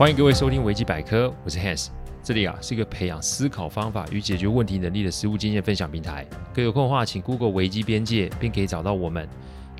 [0.00, 1.88] 欢迎各位收听维基百科，我是 Hans，
[2.22, 6.26] 这里啊是一个培养思考方法与解决问题能力的实务经验分享平台。
[6.54, 9.28] 各有空的话，请 Google 维基边界，并可以找到我们。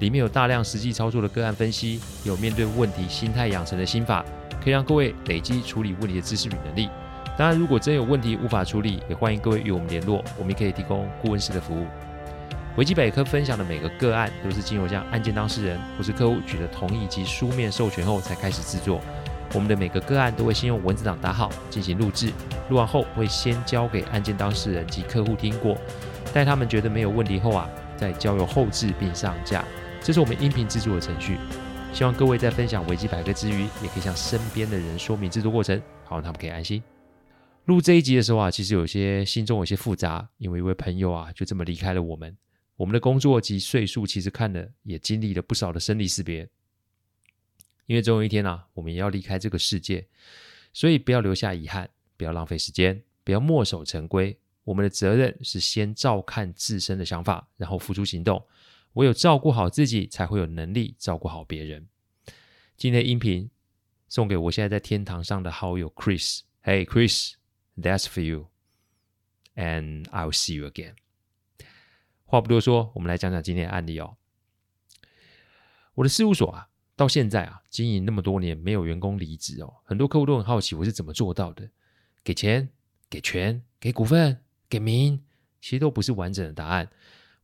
[0.01, 4.23] 里面有大量实际操作的个案分析，有面对问题心态养成的心法，
[4.63, 6.91] 可以让各位累积处理问题的知识与能力。
[7.39, 11.87] 当然，如果真有问题无法处理，也欢迎各位与我们联络，我们也可以提供顾问式的服务。
[12.77, 19.01] 维基百科分享的每个个案，都是经由向案件当事人或是客户取得同意及书面授权后才开始制作。
[19.53, 22.33] 我们的每个个案都会先用文字档打好，进行录制。
[22.69, 25.77] 录完后会先交给案件当事人及客户听过，
[26.33, 29.65] 待他们觉得没有问题后啊，再交由后制并上架。
[30.01, 31.37] 这是我们音频制作的程序。
[31.93, 36.81] 希望各位在分享维基百科之余，也可以向身边的人说明制作过程，好让他们可以安心。
[37.65, 42.37] 录这一集的时候啊，其实有些心中有些复杂，因为一位朋友啊就这么离开了我们。
[42.77, 46.49] 我们的工作及岁数其实看了也经历了不少的生离死别。
[47.91, 50.07] 因为总有一天啊，我们也要离开这个世界，
[50.73, 54.39] 所以不要留下遗憾，不要浪费时间，不要墨守成规。
[54.63, 58.47] 我们的责任是先照看自身的想法，然后付出行动。
[58.93, 61.89] 唯有照顾好自己，才会有能力照顾好别人。
[62.77, 63.51] 今天的音频
[64.07, 66.43] 送给我现在在天堂上的好友 Chris。
[66.63, 70.95] Hey Chris，that's for you，and I'll see you again。
[72.25, 74.17] 话不多说，我们来讲讲今天的案例哦。
[75.95, 76.69] 我的事务所啊。
[77.01, 79.73] 到现在啊，经营那么多年，没有员工离职哦。
[79.85, 81.67] 很多客户都很好奇我是怎么做到的。
[82.23, 82.69] 给钱、
[83.09, 85.19] 给权、给股份、给名，
[85.63, 86.91] 其实都不是完整的答案。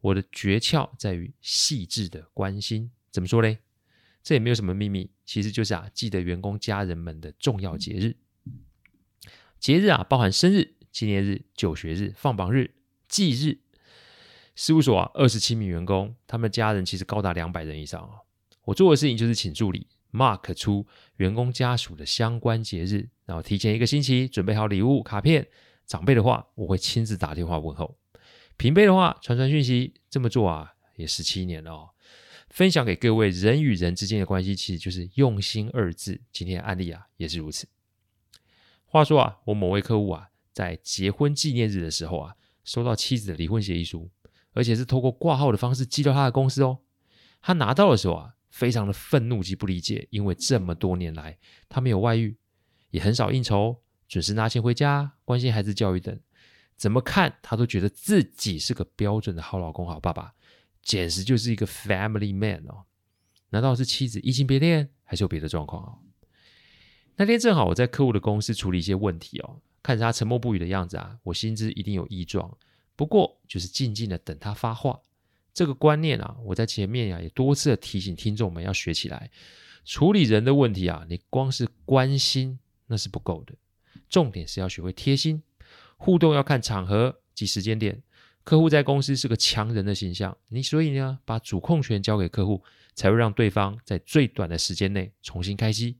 [0.03, 2.91] 我的诀窍在于细致的关心。
[3.11, 3.61] 怎么说嘞？
[4.23, 8.15] 这也没有什么秘密，其实就是啊，记得员工家人们的重要节日。
[9.59, 12.75] 节日啊，包含生日、纪念日、就学日、放榜日、
[13.09, 13.61] 忌日。
[14.55, 18.26] 事务所啊，二十七名员工，他们家人其实高达两百人以上啊。
[18.67, 20.87] 我做的事情就是请助理 mark 出
[21.17, 25.49] 员工家属的相关节日，然后提前一个星期准备好礼物、卡片。
[25.87, 27.97] 长辈的话，我会亲自打电话问候；
[28.57, 29.95] 平辈的话，传传讯息。
[30.11, 31.91] 这么做啊，也十七年了哦。
[32.49, 36.21] 分享给各位，人与人之间的关系，其实就是用心二字。
[36.33, 37.69] 今天的案例啊，也是如此。
[38.85, 42.35] 话说啊，我某位客户啊，在结婚纪念日的时候啊，
[42.65, 44.11] 收到妻子的离婚协议书，
[44.55, 46.81] 而且是透过挂号的方式寄到他的公司哦。
[47.41, 48.33] 他拿到的时候啊。
[48.57, 51.37] 非常的愤怒及不理解，因为这么多年来，
[51.69, 52.35] 他没有外遇，
[52.91, 56.19] 也很少应酬，准时拿钱回家，关心孩子教育等，
[56.75, 60.33] 怎么看他都觉得自己是个标准的好老公、好爸爸，
[60.81, 62.85] 简直就是一个 family man 哦。
[63.51, 65.99] 难道是妻子移情别恋，还是有别的状况哦？
[67.17, 72.57] 那天正好我在客户的公司处理一些问题哦，看着他沉默不语的样子啊，我心知一定有异状，
[72.97, 74.99] 不过就是静静的等他发话。
[75.57, 79.31] 这个观念啊，我在前面呀、也多次提醒听众们要学起来。
[79.87, 82.59] 处理人的问题啊，你光是关心
[82.89, 83.55] 那是不够的，
[84.11, 85.43] 重点是要学会贴心。
[85.97, 88.03] 互动要看场合及时间点。
[88.45, 92.63] 客户在公司是个强人的形象，你所以呢，把主控权交给客户，
[92.95, 95.97] 才会让对方在最短的时间内重新开机。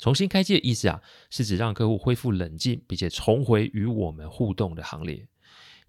[0.00, 1.00] 重新开机的意思啊，
[1.30, 5.28] 是指让客户恢复冷静，并且重回与我们互动的行列。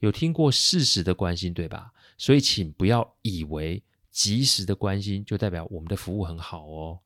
[0.02, 1.92] 有听过适时的关心，对吧？
[2.18, 7.00] 所以，请不要以为及时的关心就代表我们的服务很好哦。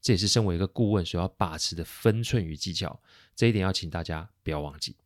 [0.00, 3.00] 这也是身为一个顾问所要把持的分寸与技巧，
[3.34, 4.96] 这一点要请大家不要忘记。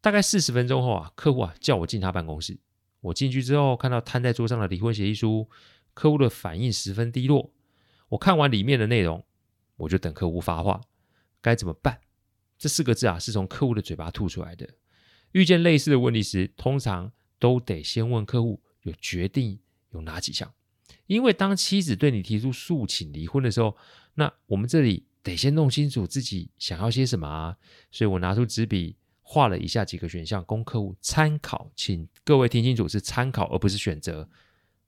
[0.00, 2.58] 大概四十分钟后啊，客户啊叫我进他办公室。
[3.00, 5.48] 我进去之后，看到摊在桌上的离婚协议书，
[5.94, 7.52] 客户的反应十分低落。
[8.08, 9.24] 我看完里面的内容，
[9.76, 10.80] 我就等客户发话。
[11.40, 12.00] 该怎么办？
[12.58, 14.68] 这四个字啊，是从客户的嘴巴吐出来的。
[15.32, 19.58] 遇见类似的问题时，通常都得先问客户有决定
[19.90, 20.52] 有哪几项，
[21.06, 23.76] 因为当妻子对你提出诉请离婚的时候，
[24.14, 27.56] 那我们这里得先弄清楚自己想要些什么啊。
[27.90, 34.28] 所以我拿出纸笔画了以下几个选项供客户参考，请各位听清楚，是参考而不是选择。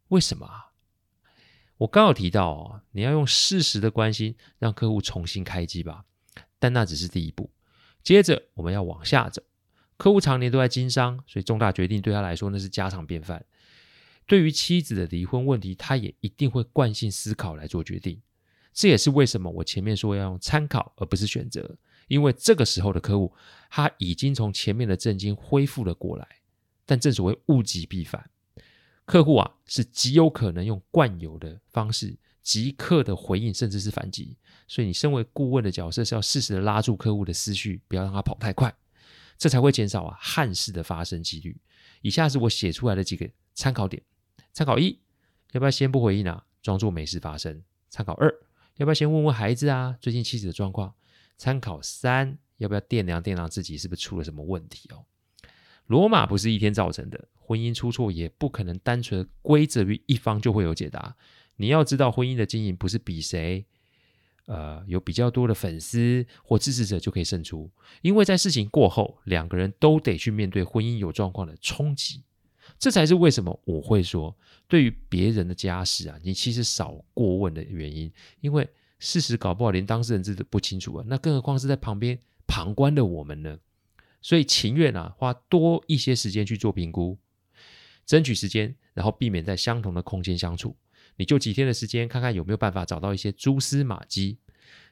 [0.08, 0.72] 为什么啊？
[1.78, 6.04] 我刚有提到哦，你要用事实的关心让客户重新开机吧，
[6.58, 7.50] 但那只是第一步，
[8.02, 9.42] 接着我们要往下走。
[10.00, 13.44] 客户常年都在经商，所以重大决定对他来说那是家常便饭。
[14.26, 18.18] 对于妻子的离婚问题，他也一定会惯性思考来做决定。
[18.72, 21.76] 这也是为什么我前面说要用参考而不是选择，
[22.08, 23.30] 因为这个时候的客户
[23.68, 26.26] 他已经从前面的震惊恢复了过来。
[26.86, 28.30] 但正所谓物极必反，
[29.04, 34.38] 客户啊是极有可能用惯有的方式即刻的回应，甚至是反击。
[34.66, 38.74] 所以你身为顾问的角色是要适时的拉住客户的思绪，不要让他跑太快。
[39.40, 41.58] 这才会减少啊憾事的发生几率。
[42.02, 44.02] 以下是我写出来的几个参考点：
[44.52, 45.00] 参考一，
[45.52, 48.30] 要不要先不回应啊，装作没事发生；参考二，
[48.76, 49.96] 要不要先问问孩子啊？
[49.98, 50.94] 最近妻子的状况。
[51.38, 55.06] 参考三，要不要掂量掂量自己是不是出了什么问题哦？
[55.86, 61.16] 罗马不是一天造成的，婚姻出错也不可能单纯归责于一方就会有解答。
[61.56, 63.64] 你要知道，婚姻的经营不是比谁，
[64.46, 67.70] 呃，有比较多的粉丝或支持者就可以胜出，
[68.02, 72.22] 因为在事情过后，两个人都得去面对婚姻有状况的冲击。
[72.78, 74.36] 这才是为什么我会说，
[74.68, 78.68] 对于别人的家事啊，你其实少过问的原因，因为。
[79.02, 83.58] 事实搞不好连当事人自己都不清楚啊，那更何况是在旁边旁观的我们呢？
[84.20, 87.16] 所以情愿啊花多一些时间去做评估，
[88.04, 90.76] 争取时间，然后避免在相同的空间相处。
[91.20, 94.38] 你就几天的时间，看看有没有办法找到一些蛛丝马迹，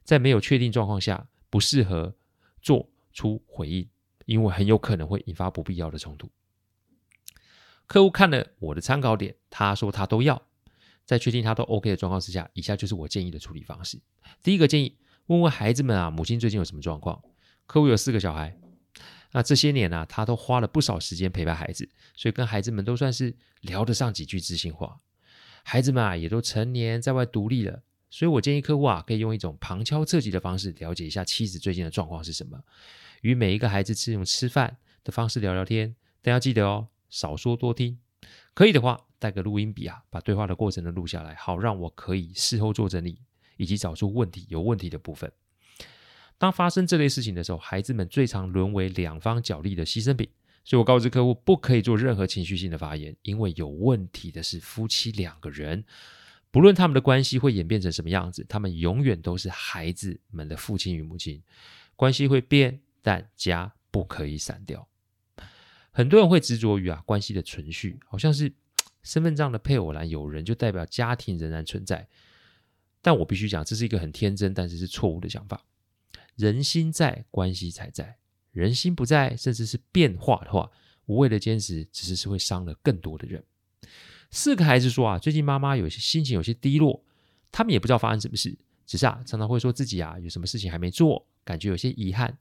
[0.04, 2.14] 在没有确定状况下，不适合
[2.60, 3.88] 做出回应，
[4.26, 6.30] 因为很有可能会引发不必要的冲突。
[7.86, 10.42] 客户看了我的参考点，他说他都要。
[11.06, 13.98] 在确定他都 OK 的状况之下，以下就是我建议的处理方式。
[14.42, 14.98] 第一个建议，
[15.28, 17.22] 问问孩子们啊，母亲最近有什么状况？
[17.64, 18.54] 客户有四个小孩，
[19.32, 25.00] 那这些年啊，他都花了不少时间陪伴孩子，所以跟孩子们都算是聊得上几句知心话。
[25.64, 32.62] 孩子们啊，也都成年在外独立了，所以我建议客户啊，可以用一种旁敲侧击的方式，了解一下妻子最近的状况是什么，
[33.22, 37.98] 与每一个孩子是用吃饭的方式聊聊天，但要记得哦，少说多听。
[38.54, 43.20] 可以的话，带个录音笔啊，把对话的过程都录下来，好让我可以事后做整理，
[43.56, 45.30] 以及找出问题有问题的部分。
[46.38, 50.28] 当发生这类事情的时候，孩子们最常沦为两方角力的牺牲品，
[50.68, 55.82] 所以我告知客户不可以做任何情绪性的发言，因为有问题的是夫妻两个人，
[56.50, 61.42] 不论他们的关系会演变成什么样子，他们永远都是孩子们的父亲与母亲，
[61.96, 64.86] 关系会变，但家不可以散掉。
[65.90, 68.52] 很多人会执着于啊关系的存续，好像是
[69.02, 72.06] 身份证的配偶栏有人就代表家庭仍然存在。
[73.00, 75.64] 但我必须讲，这是一个很天真，但是是错误的想法。
[76.36, 78.18] 人心在，关系才在；
[78.52, 80.70] 人心不在，甚至是变化的话，
[81.06, 83.44] 无谓的坚持，只是是会伤了更多的人。
[84.30, 87.04] 四个孩子说啊，最近妈妈有些心情有些低落，
[87.50, 92.38] 他们也不知道发生什么事，只是啊常常会说自己啊有什么事情还没做，感觉有些遗憾。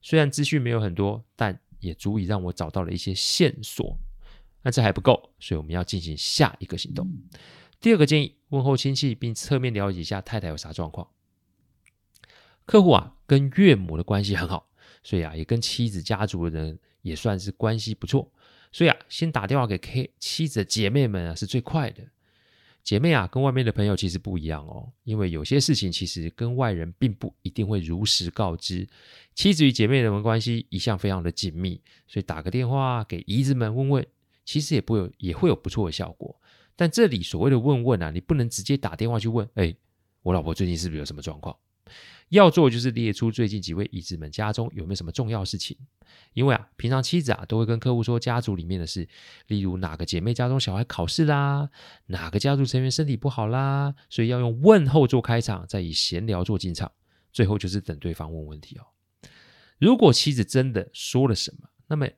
[0.00, 3.98] 虽然资讯没有很多，但也足以让我找到了一些线索，
[4.62, 7.10] 那这还不够，所以我们要进行下一个行动。
[7.80, 11.08] 第二个建议，问候亲戚，并侧面了解一下太太有啥状况。
[12.64, 14.70] 客户啊，跟岳母的关系很好，
[15.04, 18.28] 所以啊，也跟妻子家族的人也算是关系不错，
[18.72, 22.02] 所以啊，先打电话给 K 妻子的姐妹们啊，是最快的。
[22.82, 28.86] 姐妹啊，跟外面的朋友其实不一样哦，因为有些事情其实跟外人并不一定会如实告知。
[29.34, 34.06] 妻子与姐妹们关系一向非常的紧密，所以打个电话给姨子们问问，
[34.44, 36.38] 其实也不有也会有不错的效果。
[36.76, 39.74] 但这里所谓的问问啊，你不能直接打电话去问，哎，
[40.20, 41.56] 我老婆最近是不是有什么状况？
[42.30, 45.76] 要做就是列出最近几位姨子们家中有没有什么重要事情，
[46.32, 49.08] 因为啊，平常妻子啊都会跟客户说家族里面的事，
[49.46, 51.70] 例如哪个姐妹家中小孩考试啦，
[52.06, 56.90] 哪个家族成员身体不好啦，所以要用问候做开场，再以闲聊做进场，
[57.32, 58.86] 最后就是等对方问问题哦。
[59.78, 62.08] 如果妻子真的说了什么，那么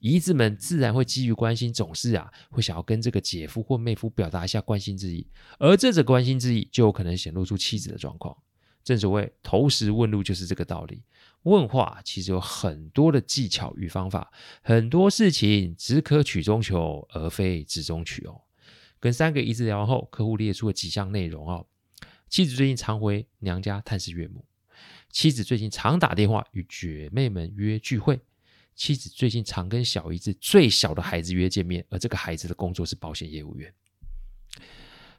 [0.00, 5.26] 姨子们自然会基于关心，总是啊会想要跟这个姐夫或妹夫表达一下关心之意，
[5.58, 8.36] 而这种关心之意就有可能显露出妻子的状况。
[8.88, 11.02] 正所谓投石问路就是这个道理。
[11.42, 18.40] 问话其实有很多的技巧与方法，很多事情只可取中求，而非直中取哦。
[18.98, 21.66] 跟三个姨子聊完后，客户列出了几项内容哦。
[22.30, 24.42] 妻子最近常回娘家探视岳母，
[25.10, 28.18] 妻子最近常打电话与姐妹们约聚会，
[28.74, 33.70] 妻子最近常跟小姨子最小的孩子约见面，而这个孩子的工作是保险业务员。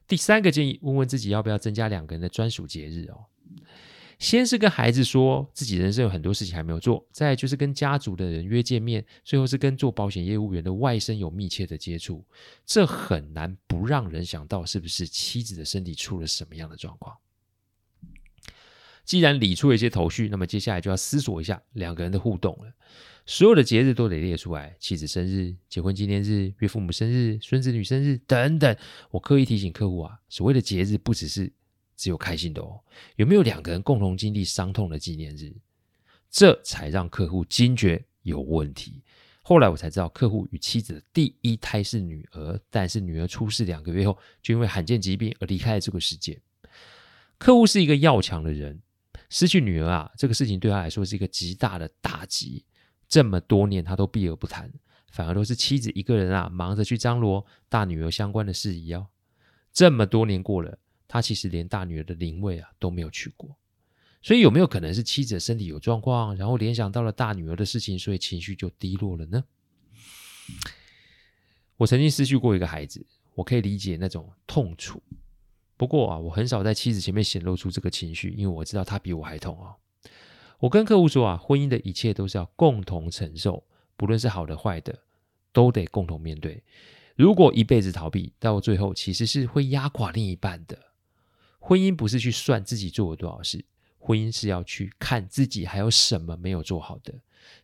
[0.09, 3.25] 第三个建议，问问自己要不要增加两个人的专属节日哦。
[4.17, 12.25] 先是跟孩子说自己人生有很多事情还没有做，再就是跟家族的人约见面，最后是跟做保险业务员的外甥有密切的接触。
[12.65, 17.15] 这很难不让人想到，是不是妻子的身体出了什么样的状况？
[19.05, 22.73] 既然理出了一些头绪，那么接下来就要思索一下两个人的互动了。
[23.29, 28.75] 所有的节日都得列出来，妻子生日、结婚纪念日、岳父母生日、孙子女生日等等。
[29.11, 31.53] 我刻意提醒客户啊，所谓的节日不只是
[31.95, 32.81] 只有开心的哦，
[33.17, 35.53] 有没有两个人共同经历伤痛的纪念日？
[36.31, 39.03] 这才让客户惊觉有问题。
[39.43, 46.41] 后来我才知道，客户与妻子的第一胎是女儿，但是女儿出世两个月后，就因为罕见疾病而离开了这个世界。
[47.37, 48.81] 客户是一个要强的人，
[49.29, 52.65] 失去女儿啊，这个事情对他来说是一个极大的打击。
[53.09, 54.71] 这么多年，他都避而不谈，
[55.11, 59.07] 反而都是妻子一个人啊，忙着去张罗大女儿相关的事宜哦。
[59.73, 63.57] 这么多年过了，他其实连大女儿的灵位啊都没有去过。
[64.21, 69.43] 所以有没有可能是妻子身体有状况，然后联想到了大女儿的事情，所以情绪就低落了呢？
[71.77, 75.01] 我曾经失去过一个孩子，我可以理解那种痛楚。
[75.77, 79.73] 不过啊，我很少在妻子前面显露出这个情绪，因为我知道她比我还痛啊。
[80.59, 83.63] 我跟客户说啊，婚姻的一切都是要共同承受，
[83.95, 85.03] 不论是好的坏的，
[85.53, 86.63] 都得共同面对。
[87.15, 90.77] 如果一辈子逃避，到最后其实是会压垮另一半的。
[91.59, 93.63] 婚姻不是去算自己做了多少事。
[93.97, 97.13] 婚姻是要去看自己还有什么没有做好的，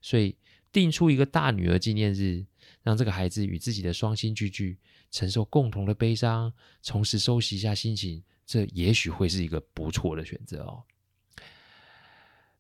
[0.02, 0.36] 所以
[0.72, 2.46] 定出一个大女儿纪念日，
[2.84, 4.78] 让这个孩子与自己的双亲聚聚，
[5.12, 6.52] 承受共同的悲伤，
[6.84, 10.84] 同时收拾一下心情，这也许会是一个不错的选择哦。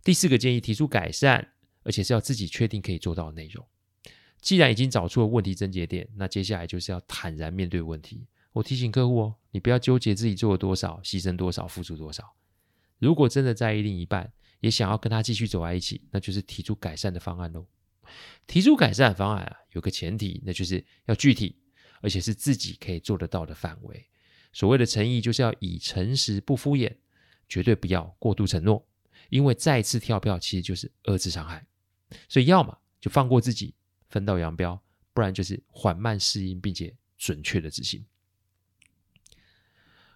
[0.05, 3.65] 第四个建议，提出改善，而且是要自己确定可以做到的内容。
[4.39, 8.27] 既然已经找出了问题症结点，那接下来就是要坦然面对问题。
[8.53, 12.35] 我提醒客户哦，你不要纠结自己做了多少，牺牲多少，付出多少。
[12.99, 17.65] 如果真的在意另一半，也想要跟他继续走在一起，那就是提出改善的方案喽。
[18.45, 21.57] 提出改善方案啊，有个前提，那就是要具体，
[22.01, 24.05] 而且是自己可以做得到的范围。
[24.53, 26.95] 所谓的诚意，就是要以诚实不敷衍，
[27.49, 28.87] 绝对不要过度承诺，
[29.35, 31.67] 因为再次跳票其实就是二次伤害。
[32.29, 33.75] 所以，要么就放过自己，
[34.07, 34.81] 分道扬镳，
[35.13, 38.05] 不然就是缓慢适应，并且准确的执行。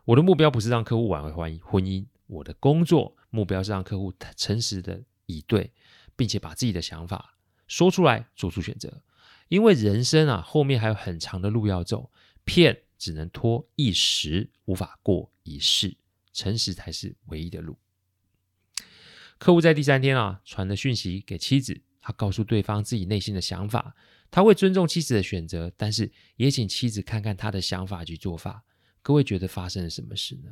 [0.06, 2.06] 我的目标不是让客户挽回婚姻，婚姻。
[2.28, 5.74] 我的工作目标是让客户诚实的以对，
[6.16, 7.36] 并且把自己的想法
[7.68, 9.02] 说出来，做出选择。
[9.50, 12.12] 因为人生啊，后面还有很长的路要走，
[12.46, 15.98] 骗只能拖一时，无法过一世。
[16.32, 17.78] 诚实才是唯一的路。
[19.40, 23.96] 客户在第三天啊，传了讯息给妻子，他告诉对方自己内心的想法，
[24.30, 28.64] 他会尊重妻子的选择，但是也请妻子看看他的想法及做法。
[29.02, 30.52] 各位觉得发生了什么事呢？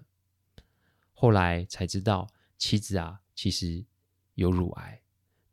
[1.14, 3.86] 后来才知道，妻子啊，其实
[4.36, 5.02] 有乳癌。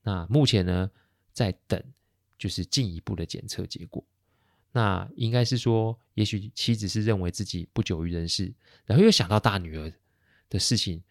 [0.02, 0.90] 那目前呢，
[1.32, 1.82] 在等
[2.38, 4.04] 就是进一步的检测结果。
[4.70, 9.92] 那应该是说，也许妻子是认为自己不久于人世，然后又想到大女儿
[10.48, 11.02] 的事情，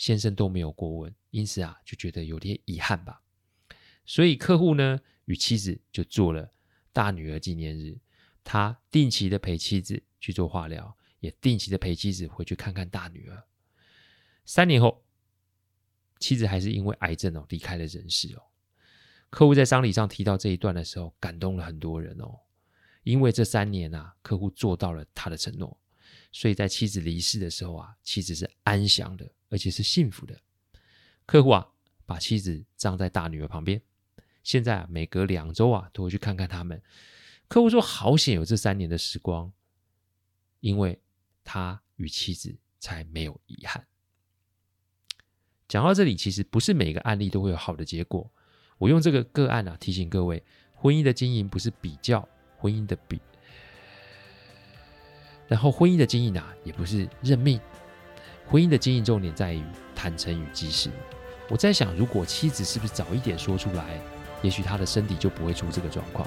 [0.00, 3.20] 先生都没有过问，因此啊，就觉得有点遗憾吧。
[4.06, 6.50] 所以客户呢，与妻子就做了
[6.90, 8.00] 大女儿纪念日，
[8.42, 13.44] 他定期的陪妻子去做化疗，也定期的陪妻子回去看看大女儿。
[14.46, 15.04] 三年后，
[16.18, 18.42] 妻子还是因为癌症哦离开了人世哦。
[19.28, 22.40] 客户在丧礼上提到这一段的时候，感动了很多人哦。
[23.02, 25.78] 因为这三年啊，客户做到了他的承诺，
[26.32, 30.40] 所以在妻子离世的时候啊，妻子是安详的，而且是幸福的。
[31.26, 31.68] 客户啊，
[32.06, 33.82] 把妻子葬在大女儿旁边。
[34.42, 36.82] 现在啊，每隔两周啊，都会去看看他们。
[37.46, 39.52] 客户说：“好险有这三年的时光，
[40.60, 40.98] 因为
[41.44, 43.86] 他与妻子才没有遗憾。”
[45.68, 48.32] 讲到这里，其实不是每个案例都会有好的结果。
[48.78, 50.42] 我用这个个案啊，提醒各位，
[50.74, 52.26] 婚姻的经营不是比较，
[52.56, 53.20] 婚姻的比，
[55.46, 57.60] 然后婚姻的经营啊，也不是认命。
[58.50, 59.62] 婚姻的经营重点在于
[59.94, 60.90] 坦诚与及时。
[61.48, 64.00] 我在想，如果妻子是不是早一点说出来，
[64.42, 66.26] 也许她的身体就不会出这个状况。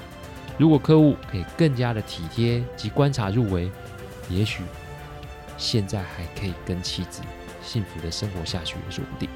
[0.56, 3.70] 如果客户可以更加的体贴及观察入微，
[4.30, 4.62] 也许
[5.58, 7.20] 现在还可以跟妻子。
[7.62, 9.28] 幸福的生活下去也说不定，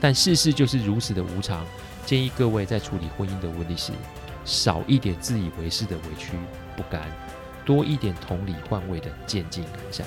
[0.00, 1.64] 但世事就是如此的无常。
[2.06, 3.92] 建议各位在处理婚姻的问题时，
[4.44, 6.32] 少一点自以为是的委屈
[6.74, 7.02] 不甘，
[7.64, 10.06] 多一点同理换位的渐进改善。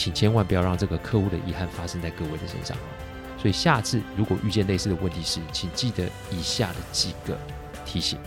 [0.00, 2.74] 请千万不要让这个客户的遗憾发生在各位的身上。
[3.36, 7.36] 所以下次如果遇见类似的问题时，请记得以下的几个
[7.84, 8.18] 提醒：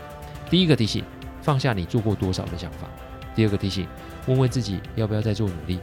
[0.51, 1.03] 第一个提醒，
[1.41, 2.87] 放下你做过多少的想法；
[3.35, 3.87] 第二个提醒，
[4.27, 5.79] 问问自己要不要再做努力。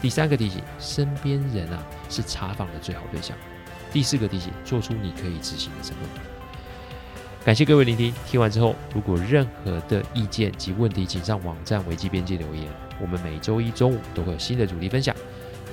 [0.00, 3.36] 第三个提醒，身边人啊是查访的最好对象。
[3.92, 6.08] 第四个提醒，做出你可以执行的承诺。
[7.44, 12.64] 感谢各位聆听，听完之后，如果任何的意见及问题，请上网站维基边界留言。
[13.02, 15.14] 我们每周一中午都会有新的主题分享。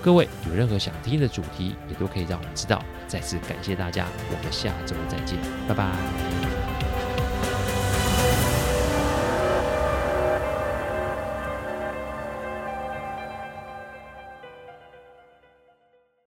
[0.01, 2.83] 各位有任何想听的主题，也都可以让我们知道。
[3.07, 6.38] 再次感谢大家，我们下周再见，拜拜。